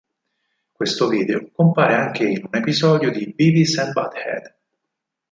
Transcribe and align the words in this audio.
Questo 0.71 1.07
video 1.07 1.51
compare 1.51 1.93
anche 1.93 2.23
in 2.27 2.41
un 2.51 2.57
episodio 2.59 3.11
di 3.11 3.31
Beavis 3.35 3.77
and 3.77 3.91
Butt-head. 3.93 4.55